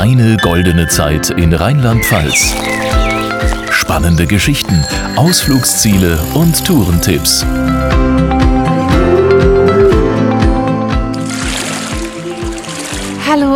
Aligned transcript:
Deine 0.00 0.36
goldene 0.36 0.86
Zeit 0.86 1.30
in 1.30 1.52
Rheinland-Pfalz. 1.52 2.54
Spannende 3.72 4.28
Geschichten, 4.28 4.84
Ausflugsziele 5.16 6.20
und 6.34 6.64
Tourentipps. 6.64 7.44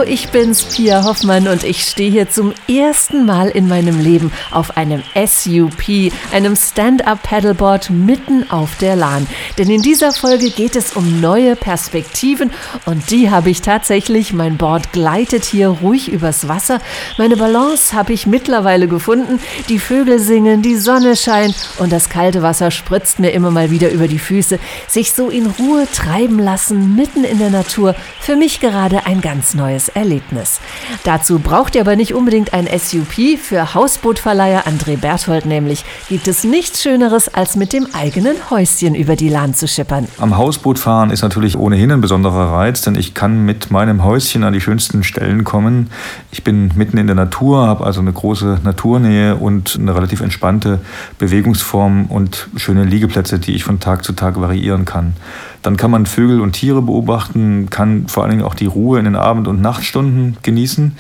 Ich 0.07 0.29
bin's, 0.31 0.63
Pia 0.63 1.05
Hoffmann 1.05 1.49
und 1.49 1.65
ich 1.65 1.83
stehe 1.83 2.11
hier 2.11 2.31
zum 2.31 2.55
ersten 2.69 3.27
Mal 3.27 3.49
in 3.49 3.69
meinem 3.69 4.01
Leben 4.01 4.33
auf 4.51 4.77
einem 4.77 5.03
SUP, 5.15 6.13
einem 6.33 6.57
Stand-Up-Paddleboard 6.57 7.91
mitten 7.91 8.51
auf 8.51 8.77
der 8.79 8.97
Lahn. 8.97 9.27
Denn 9.59 9.69
in 9.69 9.83
dieser 9.83 10.13
Folge 10.13 10.51
geht 10.51 10.77
es 10.77 10.93
um 10.93 11.21
neue 11.21 11.57
Perspektiven 11.57 12.53
und 12.87 13.11
die 13.11 13.31
habe 13.31 13.51
ich 13.51 13.61
tatsächlich. 13.61 14.33
Mein 14.33 14.57
Board 14.57 14.93
gleitet 14.93 15.45
hier 15.45 15.69
ruhig 15.69 16.11
übers 16.11 16.49
Wasser. 16.49 16.81
Meine 17.19 17.37
Balance 17.37 17.95
habe 17.95 18.13
ich 18.13 18.27
mittlerweile 18.27 18.89
gefunden. 18.89 19.41
Die 19.69 19.79
Vögel 19.79 20.19
singen, 20.19 20.63
die 20.63 20.77
Sonne 20.77 21.17
scheint 21.17 21.57
und 21.79 21.93
das 21.93 22.09
kalte 22.09 22.43
Wasser 22.43 22.71
spritzt 22.71 23.19
mir 23.19 23.31
immer 23.31 23.51
mal 23.51 23.71
wieder 23.71 23.91
über 23.91 24.09
die 24.09 24.19
Füße. 24.19 24.59
Sich 24.87 25.13
so 25.13 25.29
in 25.29 25.47
Ruhe 25.47 25.87
treiben 25.93 26.39
lassen, 26.39 26.97
mitten 26.97 27.25
in 27.25 27.39
der 27.39 27.51
Natur, 27.51 27.95
für 28.21 28.37
mich 28.37 28.61
gerade 28.61 29.07
ein 29.07 29.21
ganz 29.21 29.55
neues 29.55 29.73
neues 29.73 29.89
Erlebnis. 29.95 30.61
Dazu 31.05 31.39
braucht 31.39 31.75
ihr 31.75 31.81
aber 31.81 31.97
nicht 31.97 32.15
unbedingt 32.15 32.53
ein 32.55 32.67
SUP. 32.67 33.39
Für 33.39 33.75
Hausbootverleiher 33.75 34.65
André 34.67 34.97
Berthold 34.97 35.47
nämlich 35.47 35.85
gibt 36.09 36.29
es 36.29 36.45
nichts 36.45 36.83
Schöneres, 36.83 37.33
als 37.33 37.57
mit 37.57 37.73
dem 37.73 37.87
eigenen 37.93 38.37
Häuschen 38.51 38.95
über 38.95 39.17
die 39.17 39.29
Lahn 39.29 39.55
zu 39.55 39.69
schippern. 39.69 40.09
Am 40.19 40.37
Hausbootfahren 40.37 41.11
ist 41.11 41.23
natürlich 41.23 41.57
ohnehin 41.57 41.93
ein 41.93 42.01
besonderer 42.01 42.53
Reiz, 42.53 42.83
denn 42.83 42.95
ich 42.95 43.15
kann 43.15 43.45
mit 43.45 43.71
meinem 43.71 44.05
Häuschen 44.05 44.45
an 44.45 44.53
die 44.53 44.61
schönsten 44.61 45.05
Stellen 45.05 45.45
kommen. 45.45 45.91
Ich 46.31 46.45
bin 46.45 46.73
mitten 46.75 46.99
in 46.99 47.07
der 47.07 47.17
Natur, 47.17 47.67
habe 47.67 47.85
also 47.85 48.01
eine 48.01 48.13
große 48.13 48.61
Naturnähe 48.65 49.37
und 49.37 49.79
eine 49.81 49.95
relativ 49.95 50.21
entspannte 50.21 50.81
Bewegungsform 51.19 52.07
und 52.07 52.49
schöne 52.57 52.85
Liegeplätze, 52.85 53.39
die 53.39 53.55
ich 53.55 53.65
von 53.65 53.81
Tag 53.81 54.05
zu 54.05 54.13
Tag 54.13 54.41
variieren 54.41 54.85
kann. 54.85 55.15
Dann 55.63 55.77
kann 55.77 55.93
man 55.93 56.07
Vögel 56.07 56.41
und 56.41 56.53
Tiere 56.53 56.83
beobachten, 56.83 57.69
kann 57.71 58.09
vor 58.09 58.25
allen 58.25 58.33
Dingen 58.33 58.43
auch 58.43 58.57
die 58.57 58.67
Ruhe 58.67 58.99
in 58.99 59.05
den 59.05 59.15
Abend- 59.15 59.47
und 59.47 59.61
Nachtstunden 59.83 60.37
genießen. 60.43 60.97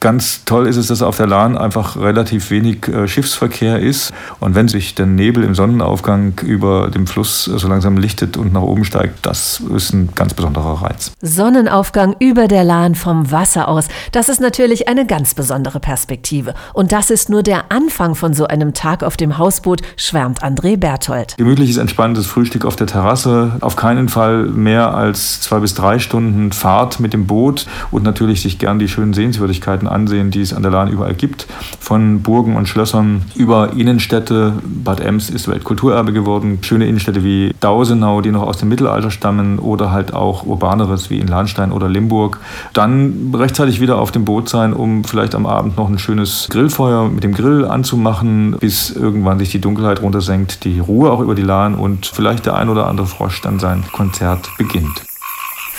Ganz 0.00 0.46
toll 0.46 0.66
ist 0.66 0.78
es, 0.78 0.86
dass 0.86 1.02
auf 1.02 1.18
der 1.18 1.26
Lahn 1.26 1.58
einfach 1.58 1.98
relativ 1.98 2.50
wenig 2.50 2.88
äh, 2.88 3.06
Schiffsverkehr 3.06 3.80
ist. 3.80 4.14
Und 4.40 4.54
wenn 4.54 4.66
sich 4.66 4.94
der 4.94 5.04
Nebel 5.04 5.44
im 5.44 5.54
Sonnenaufgang 5.54 6.40
über 6.42 6.88
dem 6.88 7.06
Fluss 7.06 7.44
so 7.44 7.68
langsam 7.68 7.98
lichtet 7.98 8.38
und 8.38 8.54
nach 8.54 8.62
oben 8.62 8.86
steigt, 8.86 9.26
das 9.26 9.60
ist 9.60 9.92
ein 9.92 10.08
ganz 10.14 10.32
besonderer 10.32 10.80
Reiz. 10.80 11.12
Sonnenaufgang 11.20 12.16
über 12.18 12.48
der 12.48 12.64
Lahn 12.64 12.94
vom 12.94 13.30
Wasser 13.30 13.68
aus, 13.68 13.88
das 14.12 14.30
ist 14.30 14.40
natürlich 14.40 14.88
eine 14.88 15.04
ganz 15.06 15.34
besondere 15.34 15.80
Perspektive. 15.80 16.54
Und 16.72 16.92
das 16.92 17.10
ist 17.10 17.28
nur 17.28 17.42
der 17.42 17.70
Anfang 17.70 18.14
von 18.14 18.32
so 18.32 18.46
einem 18.46 18.72
Tag 18.72 19.02
auf 19.04 19.18
dem 19.18 19.36
Hausboot, 19.36 19.82
schwärmt 19.98 20.42
André 20.42 20.78
Berthold. 20.78 21.36
Gemütliches, 21.36 21.76
entspanntes 21.76 22.26
Frühstück 22.26 22.64
auf 22.64 22.76
der 22.76 22.86
Terrasse, 22.86 23.58
auf 23.60 23.76
keinen 23.76 24.08
Fall 24.08 24.44
mehr 24.46 24.94
als 24.94 25.42
zwei 25.42 25.58
bis 25.58 25.74
drei 25.74 25.98
Stunden 25.98 26.52
Fahrt 26.52 27.00
mit 27.00 27.12
dem 27.12 27.26
Boot 27.26 27.66
und 27.90 28.02
natürlich 28.02 28.40
sich 28.40 28.58
gern 28.58 28.78
die 28.78 28.88
schönen 28.88 29.12
Sehenswürdigkeiten 29.12 29.89
ansehen, 29.90 30.30
die 30.30 30.40
es 30.40 30.52
an 30.52 30.62
der 30.62 30.70
Lahn 30.70 30.88
überall 30.88 31.14
gibt. 31.14 31.46
Von 31.78 32.22
Burgen 32.22 32.56
und 32.56 32.68
Schlössern 32.68 33.22
über 33.34 33.72
Innenstädte. 33.72 34.54
Bad 34.64 35.00
Ems 35.00 35.30
ist 35.30 35.48
Weltkulturerbe 35.48 36.12
geworden. 36.12 36.58
Schöne 36.62 36.86
Innenstädte 36.86 37.24
wie 37.24 37.54
Dausenau, 37.60 38.20
die 38.20 38.30
noch 38.30 38.42
aus 38.42 38.58
dem 38.58 38.68
Mittelalter 38.68 39.10
stammen 39.10 39.58
oder 39.58 39.90
halt 39.90 40.14
auch 40.14 40.44
urbaneres 40.44 41.10
wie 41.10 41.18
in 41.18 41.28
Lahnstein 41.28 41.72
oder 41.72 41.88
Limburg. 41.88 42.38
Dann 42.72 43.32
rechtzeitig 43.34 43.80
wieder 43.80 43.98
auf 43.98 44.12
dem 44.12 44.24
Boot 44.24 44.48
sein, 44.48 44.72
um 44.72 45.04
vielleicht 45.04 45.34
am 45.34 45.46
Abend 45.46 45.76
noch 45.76 45.88
ein 45.88 45.98
schönes 45.98 46.48
Grillfeuer 46.50 47.08
mit 47.08 47.24
dem 47.24 47.34
Grill 47.34 47.64
anzumachen, 47.64 48.56
bis 48.58 48.90
irgendwann 48.90 49.38
sich 49.38 49.50
die 49.50 49.60
Dunkelheit 49.60 50.02
runtersenkt, 50.02 50.64
die 50.64 50.78
Ruhe 50.78 51.10
auch 51.10 51.20
über 51.20 51.34
die 51.34 51.42
Lahn 51.42 51.74
und 51.74 52.06
vielleicht 52.06 52.46
der 52.46 52.54
ein 52.54 52.68
oder 52.68 52.86
andere 52.86 53.06
Frosch 53.06 53.40
dann 53.42 53.58
sein 53.58 53.84
Konzert 53.92 54.50
beginnt. 54.58 55.09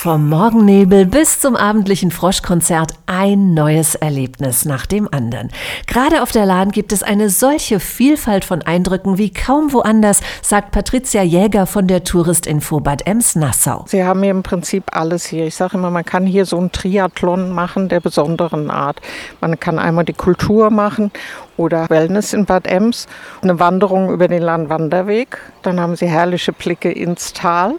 Vom 0.01 0.29
Morgennebel 0.29 1.05
bis 1.05 1.39
zum 1.39 1.55
abendlichen 1.55 2.09
Froschkonzert 2.09 2.93
ein 3.05 3.53
neues 3.53 3.93
Erlebnis 3.93 4.65
nach 4.65 4.87
dem 4.87 5.07
anderen. 5.13 5.51
Gerade 5.85 6.23
auf 6.23 6.31
der 6.31 6.47
Lahn 6.47 6.71
gibt 6.71 6.91
es 6.91 7.03
eine 7.03 7.29
solche 7.29 7.79
Vielfalt 7.79 8.43
von 8.43 8.63
Eindrücken 8.63 9.19
wie 9.19 9.31
kaum 9.31 9.71
woanders, 9.73 10.21
sagt 10.41 10.71
Patricia 10.71 11.21
Jäger 11.21 11.67
von 11.67 11.85
der 11.85 12.03
Touristinfo 12.03 12.79
Bad 12.79 13.05
Ems-Nassau. 13.05 13.85
Sie 13.89 14.03
haben 14.03 14.23
hier 14.23 14.31
im 14.31 14.41
Prinzip 14.41 14.85
alles 14.91 15.23
hier. 15.27 15.45
Ich 15.45 15.53
sage 15.53 15.77
immer, 15.77 15.91
man 15.91 16.03
kann 16.03 16.25
hier 16.25 16.47
so 16.47 16.57
einen 16.57 16.71
Triathlon 16.71 17.51
machen 17.51 17.87
der 17.87 17.99
besonderen 17.99 18.71
Art. 18.71 18.99
Man 19.39 19.59
kann 19.59 19.77
einmal 19.77 20.05
die 20.05 20.13
Kultur 20.13 20.71
machen 20.71 21.11
oder 21.57 21.87
Wellness 21.91 22.33
in 22.33 22.45
Bad 22.45 22.65
Ems, 22.65 23.05
eine 23.43 23.59
Wanderung 23.59 24.11
über 24.11 24.27
den 24.27 24.41
Landwanderweg. 24.41 25.37
Dann 25.61 25.79
haben 25.79 25.95
Sie 25.95 26.07
herrliche 26.07 26.53
Blicke 26.53 26.91
ins 26.91 27.33
Tal 27.33 27.75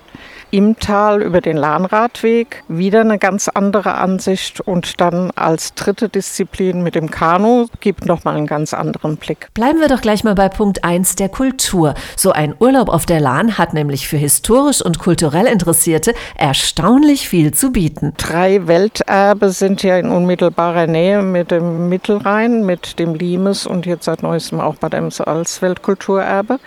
im 0.52 0.78
Tal 0.78 1.22
über 1.22 1.40
den 1.40 1.56
Lahnradweg 1.56 2.62
wieder 2.68 3.00
eine 3.00 3.18
ganz 3.18 3.48
andere 3.48 3.94
Ansicht 3.94 4.60
und 4.60 5.00
dann 5.00 5.30
als 5.34 5.72
dritte 5.74 6.10
Disziplin 6.10 6.82
mit 6.82 6.94
dem 6.94 7.10
Kanu 7.10 7.68
gibt 7.80 8.04
nochmal 8.04 8.36
einen 8.36 8.46
ganz 8.46 8.74
anderen 8.74 9.16
Blick. 9.16 9.48
Bleiben 9.54 9.80
wir 9.80 9.88
doch 9.88 10.02
gleich 10.02 10.24
mal 10.24 10.34
bei 10.34 10.50
Punkt 10.50 10.84
1 10.84 11.16
der 11.16 11.30
Kultur. 11.30 11.94
So 12.16 12.32
ein 12.32 12.54
Urlaub 12.58 12.90
auf 12.90 13.06
der 13.06 13.18
Lahn 13.18 13.56
hat 13.56 13.72
nämlich 13.72 14.06
für 14.06 14.18
historisch 14.18 14.82
und 14.82 14.98
kulturell 14.98 15.46
Interessierte 15.46 16.12
erstaunlich 16.36 17.30
viel 17.30 17.54
zu 17.54 17.72
bieten. 17.72 18.12
Drei 18.18 18.66
Welterbe 18.66 19.48
sind 19.50 19.82
ja 19.82 19.96
in 19.96 20.10
unmittelbarer 20.10 20.86
Nähe 20.86 21.22
mit 21.22 21.50
dem 21.50 21.88
Mittelrhein, 21.88 22.66
mit 22.66 22.98
dem 22.98 23.14
Limes 23.14 23.66
und 23.66 23.86
jetzt 23.86 24.04
seit 24.04 24.22
neuestem 24.22 24.60
auch 24.60 24.74
Bad 24.74 24.92
Ems 24.92 25.22
als 25.22 25.62
Weltkulturerbe, 25.62 26.60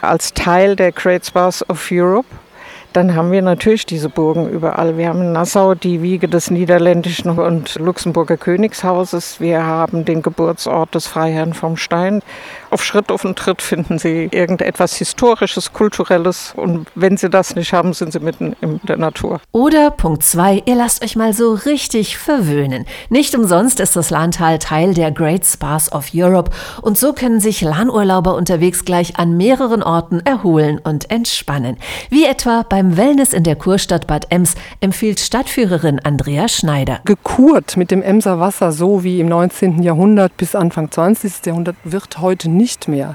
als 0.00 0.32
Teil 0.32 0.76
der 0.76 0.92
Great 0.92 1.26
Spas 1.26 1.68
of 1.68 1.88
Europe. 1.90 2.28
Dann 2.92 3.14
haben 3.14 3.32
wir 3.32 3.40
natürlich 3.40 3.86
diese 3.86 4.10
Burgen 4.10 4.48
überall. 4.50 4.98
Wir 4.98 5.08
haben 5.08 5.22
in 5.22 5.32
Nassau 5.32 5.74
die 5.74 6.02
Wiege 6.02 6.28
des 6.28 6.50
niederländischen 6.50 7.30
und 7.38 7.76
Luxemburger 7.76 8.36
Königshauses. 8.36 9.40
Wir 9.40 9.64
haben 9.64 10.04
den 10.04 10.20
Geburtsort 10.20 10.94
des 10.94 11.06
Freiherrn 11.06 11.54
vom 11.54 11.78
Stein. 11.78 12.20
Auf 12.70 12.84
Schritt 12.84 13.10
auf 13.10 13.22
den 13.22 13.34
Tritt 13.34 13.62
finden 13.62 13.98
Sie 13.98 14.28
irgendetwas 14.30 14.94
Historisches, 14.96 15.72
Kulturelles. 15.72 16.52
Und 16.54 16.88
wenn 16.94 17.16
Sie 17.16 17.30
das 17.30 17.56
nicht 17.56 17.72
haben, 17.72 17.94
sind 17.94 18.12
Sie 18.12 18.20
mitten 18.20 18.54
in 18.60 18.80
der 18.82 18.98
Natur. 18.98 19.40
Oder 19.52 19.90
Punkt 19.90 20.22
2, 20.22 20.64
ihr 20.66 20.74
lasst 20.74 21.02
euch 21.02 21.16
mal 21.16 21.32
so 21.32 21.54
richtig 21.54 22.18
verwöhnen. 22.18 22.84
Nicht 23.08 23.34
umsonst 23.34 23.80
ist 23.80 23.96
das 23.96 24.10
Lahntal 24.10 24.58
Teil 24.58 24.92
der 24.92 25.12
Great 25.12 25.46
Spas 25.46 25.90
of 25.92 26.10
Europe. 26.14 26.50
Und 26.82 26.98
so 26.98 27.14
können 27.14 27.40
sich 27.40 27.62
Lahnurlauber 27.62 28.34
unterwegs 28.34 28.84
gleich 28.84 29.18
an 29.18 29.36
mehreren 29.38 29.82
Orten 29.82 30.20
erholen 30.20 30.78
und 30.82 31.10
entspannen. 31.10 31.78
Wie 32.10 32.26
etwa 32.26 32.64
bei 32.68 32.81
beim 32.82 32.96
Wellness 32.96 33.32
in 33.32 33.44
der 33.44 33.54
Kurstadt 33.54 34.08
Bad 34.08 34.26
Ems 34.30 34.56
empfiehlt 34.80 35.20
Stadtführerin 35.20 36.00
Andrea 36.02 36.48
Schneider. 36.48 36.98
Gekurt 37.04 37.76
mit 37.76 37.92
dem 37.92 38.02
Emser 38.02 38.40
Wasser, 38.40 38.72
so 38.72 39.04
wie 39.04 39.20
im 39.20 39.28
19. 39.28 39.84
Jahrhundert 39.84 40.36
bis 40.36 40.56
Anfang 40.56 40.90
20. 40.90 41.46
Jahrhundert, 41.46 41.76
wird 41.84 42.20
heute 42.20 42.50
nicht 42.50 42.88
mehr. 42.88 43.14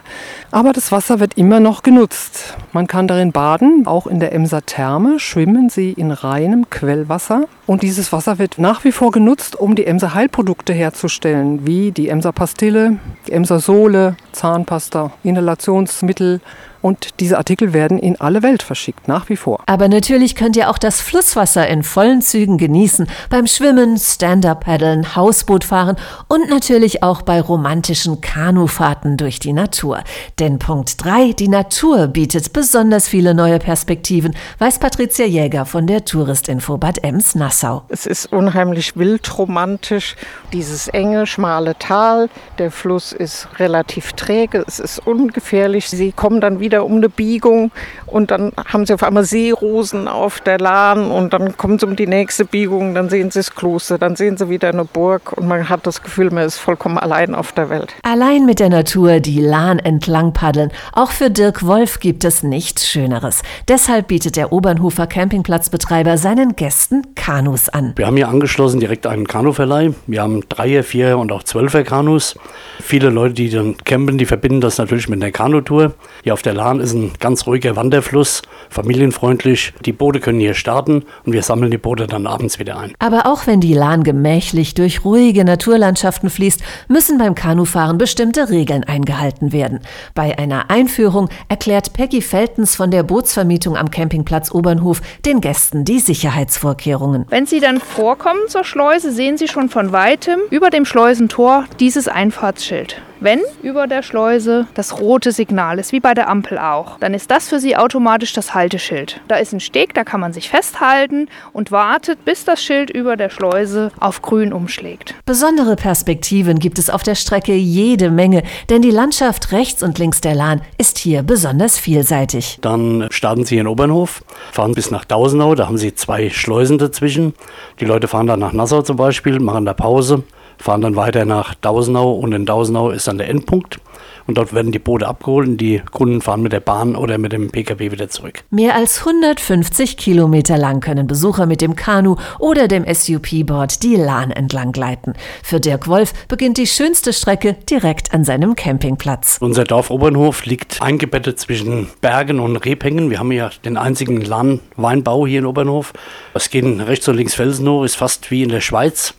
Aber 0.51 0.71
das 0.71 0.93
Wasser 0.93 1.19
wird 1.19 1.33
immer 1.33 1.59
noch 1.59 1.83
genutzt. 1.83 2.55
Man 2.71 2.87
kann 2.87 3.09
darin 3.09 3.33
baden, 3.33 3.85
auch 3.87 4.07
in 4.07 4.21
der 4.21 4.31
Emser 4.31 4.65
Therme 4.65 5.19
schwimmen 5.19 5.67
sie 5.67 5.91
in 5.91 6.11
reinem 6.11 6.69
Quellwasser. 6.69 7.43
Und 7.65 7.81
dieses 7.81 8.13
Wasser 8.13 8.39
wird 8.39 8.59
nach 8.59 8.85
wie 8.85 8.93
vor 8.93 9.11
genutzt, 9.11 9.57
um 9.57 9.75
die 9.75 9.85
Emser 9.85 10.13
Heilprodukte 10.13 10.71
herzustellen, 10.71 11.67
wie 11.67 11.91
die 11.91 12.07
Emser 12.07 12.31
Pastille, 12.31 12.99
die 13.27 13.33
Emser 13.33 13.59
Sohle, 13.59 14.15
Zahnpasta, 14.31 15.11
Inhalationsmittel, 15.23 16.39
und 16.87 17.19
diese 17.19 17.37
Artikel 17.37 17.73
werden 17.73 17.99
in 17.99 18.19
alle 18.21 18.43
Welt 18.43 18.63
verschickt, 18.63 19.09
nach 19.09 19.27
wie 19.27 19.35
vor. 19.35 19.59
Aber 19.65 19.89
natürlich 19.89 20.35
könnt 20.35 20.55
ihr 20.55 20.69
auch 20.69 20.77
das 20.77 21.01
Flusswasser 21.01 21.67
in 21.67 21.83
vollen 21.83 22.21
Zügen 22.21 22.57
genießen, 22.57 23.09
beim 23.29 23.45
Schwimmen, 23.45 23.97
Stand-up-Paddeln, 23.97 25.13
Hausbootfahren 25.13 25.97
und 26.29 26.49
natürlich 26.49 27.03
auch 27.03 27.23
bei 27.23 27.41
romantischen 27.41 28.21
Kanufahrten 28.21 29.17
durch 29.17 29.39
die 29.39 29.51
Natur. 29.51 30.01
Denn 30.39 30.59
Punkt 30.59 31.03
3, 31.03 31.33
die 31.33 31.49
Natur 31.49 32.07
bietet 32.07 32.53
besonders 32.53 33.09
viele 33.09 33.33
neue 33.33 33.59
Perspektiven, 33.59 34.33
weiß 34.59 34.79
Patricia 34.79 35.25
Jäger 35.25 35.65
von 35.65 35.87
der 35.87 36.05
Touristinfo 36.05 36.77
Bad 36.77 37.03
Ems-Nassau. 37.03 37.83
Es 37.89 38.05
ist 38.05 38.31
unheimlich 38.31 38.95
wildromantisch, 38.95 40.15
dieses 40.53 40.87
enge, 40.87 41.27
schmale 41.27 41.77
Tal. 41.77 42.29
Der 42.59 42.71
Fluss 42.71 43.11
ist 43.11 43.49
relativ 43.59 44.13
träge, 44.13 44.63
es 44.65 44.79
ist 44.79 45.05
ungefährlich. 45.05 45.89
Sie 45.89 46.13
kommen 46.13 46.39
dann 46.39 46.61
wieder 46.61 46.76
wieder 46.77 46.85
um 46.85 46.97
eine 46.97 47.09
Biegung 47.09 47.71
und 48.05 48.29
dann 48.29 48.51
haben 48.71 48.85
sie 48.85 48.93
auf 48.93 49.03
einmal 49.03 49.23
Seerosen 49.23 50.07
auf 50.07 50.39
der 50.41 50.59
Lahn 50.59 51.09
und 51.09 51.33
dann 51.33 51.57
kommen 51.57 51.79
sie 51.79 51.87
um 51.87 51.95
die 51.95 52.07
nächste 52.07 52.45
Biegung, 52.45 52.93
dann 52.93 53.09
sehen 53.09 53.31
sie 53.31 53.39
das 53.39 53.55
Kloster, 53.55 53.97
dann 53.97 54.15
sehen 54.15 54.37
sie 54.37 54.49
wieder 54.49 54.69
eine 54.69 54.85
Burg 54.85 55.33
und 55.33 55.47
man 55.47 55.69
hat 55.69 55.87
das 55.87 56.03
Gefühl, 56.03 56.29
man 56.29 56.45
ist 56.45 56.57
vollkommen 56.57 56.97
allein 56.97 57.33
auf 57.33 57.51
der 57.51 57.69
Welt. 57.69 57.95
Allein 58.03 58.45
mit 58.45 58.59
der 58.59 58.69
Natur 58.69 59.19
die 59.19 59.41
Lahn 59.41 59.79
entlang 59.79 60.33
paddeln. 60.33 60.71
Auch 60.93 61.11
für 61.11 61.31
Dirk 61.31 61.65
Wolf 61.65 61.99
gibt 61.99 62.23
es 62.23 62.43
nichts 62.43 62.87
Schöneres. 62.87 63.41
Deshalb 63.67 64.07
bietet 64.07 64.35
der 64.35 64.53
Obernhofer 64.53 65.07
Campingplatzbetreiber 65.07 66.17
seinen 66.17 66.55
Gästen 66.55 67.15
Kanus 67.15 67.69
an. 67.69 67.93
Wir 67.95 68.05
haben 68.05 68.17
hier 68.17 68.29
angeschlossen 68.29 68.79
direkt 68.79 69.07
einen 69.07 69.27
Kanuverleih. 69.27 69.93
Wir 70.05 70.21
haben 70.21 70.41
Dreier, 70.47 70.83
Vierer 70.83 71.17
und 71.17 71.31
auch 71.31 71.43
Zwölfer 71.43 71.83
Kanus. 71.83 72.37
Viele 72.79 73.09
Leute, 73.09 73.33
die 73.33 73.49
dann 73.49 73.77
campen, 73.83 74.17
die 74.17 74.25
verbinden 74.25 74.61
das 74.61 74.77
natürlich 74.77 75.09
mit 75.09 75.21
einer 75.21 75.31
Kanutour. 75.31 75.93
Hier 76.23 76.33
auf 76.33 76.41
der 76.41 76.53
Lahn 76.53 76.66
ist 76.75 76.93
ein 76.93 77.11
ganz 77.19 77.47
ruhiger 77.47 77.75
Wanderfluss, 77.75 78.41
familienfreundlich. 78.69 79.73
Die 79.85 79.93
Boote 79.93 80.19
können 80.19 80.39
hier 80.39 80.53
starten 80.53 81.03
und 81.25 81.33
wir 81.33 81.41
sammeln 81.41 81.71
die 81.71 81.77
Boote 81.77 82.07
dann 82.07 82.27
abends 82.27 82.59
wieder 82.59 82.77
ein. 82.77 82.93
Aber 82.99 83.25
auch 83.25 83.47
wenn 83.47 83.61
die 83.61 83.73
Lahn 83.73 84.03
gemächlich 84.03 84.73
durch 84.73 85.03
ruhige 85.05 85.45
Naturlandschaften 85.45 86.29
fließt, 86.29 86.61
müssen 86.87 87.17
beim 87.17 87.35
Kanufahren 87.35 87.97
bestimmte 87.97 88.49
Regeln 88.49 88.83
eingehalten 88.83 89.51
werden. 89.51 89.79
Bei 90.13 90.37
einer 90.37 90.69
Einführung 90.69 91.29
erklärt 91.47 91.93
Peggy 91.93 92.21
Feltens 92.21 92.75
von 92.75 92.91
der 92.91 93.03
Bootsvermietung 93.03 93.77
am 93.77 93.89
Campingplatz 93.89 94.51
Obernhof 94.51 95.01
den 95.25 95.41
Gästen 95.41 95.85
die 95.85 95.99
Sicherheitsvorkehrungen. 95.99 97.25
Wenn 97.29 97.45
Sie 97.45 97.59
dann 97.59 97.79
vorkommen 97.79 98.41
zur 98.47 98.63
Schleuse, 98.63 99.11
sehen 99.11 99.37
Sie 99.37 99.47
schon 99.47 99.69
von 99.69 99.91
weitem 99.91 100.39
über 100.51 100.69
dem 100.69 100.85
Schleusentor 100.85 101.65
dieses 101.79 102.07
Einfahrtsschild. 102.07 103.01
Wenn 103.19 103.39
über 103.63 103.87
der 103.87 104.03
Schleuse 104.03 104.67
das 104.75 104.99
rote 104.99 105.31
Signal 105.31 105.79
ist, 105.79 105.91
wie 105.91 105.99
bei 105.99 106.13
der 106.13 106.29
Ampel 106.29 106.59
auch, 106.59 106.99
dann 106.99 107.15
ist 107.15 107.31
das 107.31 107.49
für 107.49 107.59
Sie 107.59 107.75
automatisch 107.75 108.33
das 108.33 108.53
Halteschild. 108.53 109.21
Da 109.27 109.37
ist 109.37 109.53
ein 109.53 109.59
Steg, 109.59 109.95
da 109.95 110.03
kann 110.03 110.19
man 110.19 110.33
sich 110.33 110.49
festhalten 110.49 111.27
und 111.51 111.71
wartet, 111.71 112.23
bis 112.25 112.45
das 112.45 112.61
Schild 112.61 112.91
über 112.91 113.17
der 113.17 113.29
Schleuse 113.29 113.91
auf 113.99 114.21
grün 114.21 114.53
umschlägt. 114.53 115.15
Besondere 115.25 115.75
Perspektiven 115.75 116.59
gibt 116.59 116.77
es 116.77 116.91
auf 116.91 117.01
der 117.01 117.15
Strecke 117.15 117.55
jede 117.55 118.11
Menge, 118.11 118.43
denn 118.69 118.83
die 118.83 118.91
Landschaft 118.91 119.51
rechts 119.51 119.81
und 119.81 119.97
links 119.97 120.21
der 120.21 120.35
Lahn 120.35 120.61
ist 120.77 120.99
hier 120.99 121.23
besonders 121.23 121.79
vielseitig. 121.79 122.59
Dann 122.61 123.07
starten 123.09 123.45
Sie 123.45 123.57
in 123.57 123.65
Obernhof, 123.65 124.23
fahren 124.51 124.75
bis 124.75 124.91
nach 124.91 125.05
Dausenau, 125.05 125.55
da 125.55 125.65
haben 125.65 125.79
Sie 125.79 125.95
zwei 125.95 126.29
Schleusen 126.29 126.77
dazwischen. 126.77 127.33
Die 127.79 127.85
Leute 127.85 128.07
fahren 128.07 128.27
dann 128.27 128.39
nach 128.39 128.53
Nassau 128.53 128.83
zum 128.83 128.97
Beispiel, 128.97 129.39
machen 129.39 129.65
da 129.65 129.73
Pause, 129.73 130.23
fahren 130.57 130.81
dann 130.81 130.95
weiter 130.95 131.25
nach 131.25 131.55
Dausenau 131.55 132.13
und 132.13 132.33
in 132.33 132.45
Dausenau 132.45 132.89
ist 132.89 133.07
dann 133.07 133.17
der 133.17 133.29
Endpunkt. 133.29 133.79
Und 134.27 134.37
dort 134.37 134.53
werden 134.53 134.73
die 134.73 134.79
Boote 134.79 135.07
abgeholt 135.07 135.47
und 135.47 135.57
die 135.57 135.81
Kunden 135.91 136.21
fahren 136.21 136.41
mit 136.41 136.51
der 136.51 136.59
Bahn 136.59 136.97
oder 136.97 137.17
mit 137.17 137.31
dem 137.31 137.49
Pkw 137.49 137.91
wieder 137.91 138.09
zurück. 138.09 138.43
Mehr 138.49 138.75
als 138.75 138.99
150 138.99 139.95
Kilometer 139.95 140.57
lang 140.57 140.81
können 140.81 141.07
Besucher 141.07 141.45
mit 141.45 141.61
dem 141.61 141.75
Kanu 141.77 142.17
oder 142.37 142.67
dem 142.67 142.85
SUP-Board 142.85 143.83
die 143.83 143.95
Lahn 143.95 144.31
entlang 144.31 144.73
gleiten. 144.73 145.13
Für 145.43 145.61
Dirk 145.61 145.87
Wolf 145.87 146.13
beginnt 146.27 146.57
die 146.57 146.67
schönste 146.67 147.13
Strecke 147.13 147.55
direkt 147.69 148.13
an 148.13 148.25
seinem 148.25 148.55
Campingplatz. 148.55 149.37
Unser 149.39 149.63
Dorf 149.63 149.89
Obernhof 149.89 150.45
liegt 150.45 150.81
eingebettet 150.81 151.39
zwischen 151.39 151.87
Bergen 152.01 152.41
und 152.41 152.57
Rebhängen. 152.57 153.09
Wir 153.09 153.19
haben 153.19 153.31
ja 153.31 153.49
den 153.63 153.77
einzigen 153.77 154.19
Lahn-Weinbau 154.19 155.25
hier 155.25 155.39
in 155.39 155.45
Obernhof. 155.45 155.93
Es 156.33 156.49
gehen 156.49 156.81
rechts 156.81 157.07
und 157.07 157.15
links 157.15 157.35
Felsen 157.35 157.67
hoch, 157.69 157.83
ist 157.83 157.95
fast 157.95 158.29
wie 158.29 158.43
in 158.43 158.49
der 158.49 158.61
Schweiz. 158.61 159.13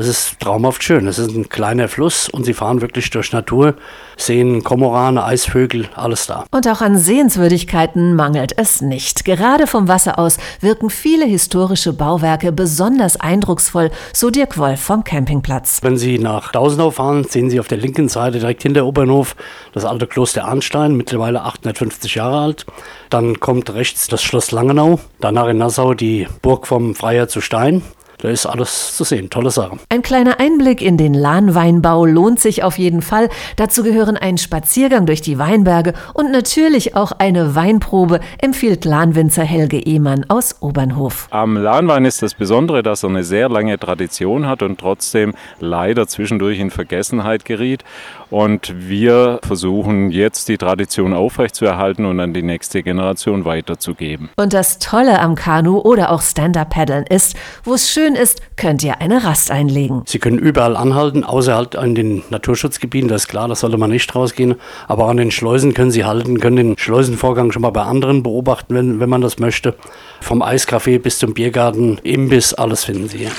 Es 0.00 0.08
ist 0.08 0.40
traumhaft 0.40 0.82
schön. 0.82 1.06
Es 1.06 1.18
ist 1.18 1.36
ein 1.36 1.50
kleiner 1.50 1.86
Fluss 1.86 2.30
und 2.30 2.44
sie 2.44 2.54
fahren 2.54 2.80
wirklich 2.80 3.10
durch 3.10 3.32
Natur, 3.32 3.74
sehen 4.16 4.64
Kormorane, 4.64 5.22
Eisvögel, 5.22 5.90
alles 5.94 6.26
da. 6.26 6.46
Und 6.50 6.66
auch 6.68 6.80
an 6.80 6.96
Sehenswürdigkeiten 6.96 8.14
mangelt 8.14 8.54
es 8.56 8.80
nicht. 8.80 9.26
Gerade 9.26 9.66
vom 9.66 9.88
Wasser 9.88 10.18
aus 10.18 10.38
wirken 10.62 10.88
viele 10.88 11.26
historische 11.26 11.92
Bauwerke 11.92 12.50
besonders 12.50 13.20
eindrucksvoll, 13.20 13.90
so 14.14 14.30
Dirk 14.30 14.56
Wolf 14.56 14.80
vom 14.80 15.04
Campingplatz. 15.04 15.80
Wenn 15.82 15.98
Sie 15.98 16.18
nach 16.18 16.50
Dausenau 16.50 16.90
fahren, 16.90 17.24
sehen 17.24 17.50
Sie 17.50 17.60
auf 17.60 17.68
der 17.68 17.76
linken 17.76 18.08
Seite 18.08 18.38
direkt 18.38 18.62
hinter 18.62 18.86
Obernhof 18.86 19.36
das 19.74 19.84
alte 19.84 20.06
Kloster 20.06 20.46
Arnstein, 20.46 20.94
mittlerweile 20.94 21.42
850 21.42 22.14
Jahre 22.14 22.38
alt. 22.38 22.64
Dann 23.10 23.38
kommt 23.38 23.74
rechts 23.74 24.08
das 24.08 24.22
Schloss 24.22 24.50
Langenau, 24.50 24.98
danach 25.20 25.48
in 25.48 25.58
Nassau 25.58 25.92
die 25.92 26.26
Burg 26.40 26.66
vom 26.66 26.94
Freier 26.94 27.28
zu 27.28 27.42
Stein. 27.42 27.82
Da 28.22 28.28
ist 28.28 28.44
alles 28.44 28.96
zu 28.96 29.04
sehen. 29.04 29.30
Tolle 29.30 29.50
Sache. 29.50 29.78
Ein 29.88 30.02
kleiner 30.02 30.40
Einblick 30.40 30.82
in 30.82 30.98
den 30.98 31.14
Lahnweinbau 31.14 32.04
lohnt 32.04 32.38
sich 32.38 32.62
auf 32.62 32.78
jeden 32.78 33.00
Fall. 33.00 33.30
Dazu 33.56 33.82
gehören 33.82 34.16
ein 34.16 34.36
Spaziergang 34.36 35.06
durch 35.06 35.22
die 35.22 35.38
Weinberge 35.38 35.94
und 36.12 36.30
natürlich 36.30 36.94
auch 36.96 37.12
eine 37.12 37.54
Weinprobe, 37.54 38.20
empfiehlt 38.38 38.84
Lahnwinzer 38.84 39.44
Helge 39.44 39.78
Ehmann 39.78 40.26
aus 40.28 40.56
Obernhof. 40.60 41.28
Am 41.30 41.56
Lahnwein 41.56 42.04
ist 42.04 42.22
das 42.22 42.34
Besondere, 42.34 42.82
dass 42.82 43.02
er 43.02 43.08
eine 43.08 43.24
sehr 43.24 43.48
lange 43.48 43.78
Tradition 43.78 44.46
hat 44.46 44.62
und 44.62 44.78
trotzdem 44.78 45.32
leider 45.58 46.06
zwischendurch 46.06 46.58
in 46.58 46.70
Vergessenheit 46.70 47.44
geriet. 47.46 47.84
Und 48.30 48.88
wir 48.88 49.40
versuchen 49.42 50.10
jetzt 50.10 50.48
die 50.48 50.56
Tradition 50.56 51.12
aufrechtzuerhalten 51.12 52.04
und 52.04 52.20
an 52.20 52.32
die 52.32 52.42
nächste 52.42 52.82
Generation 52.82 53.44
weiterzugeben. 53.44 54.30
Und 54.36 54.52
das 54.52 54.78
Tolle 54.78 55.20
am 55.20 55.34
Kanu 55.34 55.78
oder 55.78 56.10
auch 56.10 56.22
Stand-Up-Paddeln 56.22 57.06
ist, 57.06 57.36
wo 57.64 57.74
es 57.74 57.90
schön 57.90 58.14
ist, 58.14 58.40
könnt 58.56 58.84
ihr 58.84 59.00
eine 59.00 59.24
Rast 59.24 59.50
einlegen. 59.50 60.02
Sie 60.06 60.18
können 60.18 60.38
überall 60.38 60.76
anhalten, 60.76 61.24
außer 61.24 61.54
halt 61.54 61.76
an 61.76 61.94
den 61.94 62.22
Naturschutzgebieten, 62.30 63.08
das 63.08 63.22
ist 63.22 63.28
klar, 63.28 63.48
da 63.48 63.54
sollte 63.54 63.78
man 63.78 63.90
nicht 63.90 64.14
rausgehen. 64.14 64.54
Aber 64.86 65.08
an 65.08 65.16
den 65.16 65.30
Schleusen 65.30 65.74
können 65.74 65.90
Sie 65.90 66.04
halten, 66.04 66.38
können 66.38 66.56
den 66.56 66.78
Schleusenvorgang 66.78 67.50
schon 67.50 67.62
mal 67.62 67.70
bei 67.70 67.82
anderen 67.82 68.22
beobachten, 68.22 68.74
wenn, 68.74 69.00
wenn 69.00 69.08
man 69.08 69.20
das 69.20 69.38
möchte. 69.38 69.74
Vom 70.20 70.42
Eiscafé 70.42 70.98
bis 70.98 71.18
zum 71.18 71.34
Biergarten, 71.34 71.98
Imbiss, 72.02 72.54
alles 72.54 72.84
finden 72.84 73.08
Sie 73.08 73.18
hier. 73.18 73.30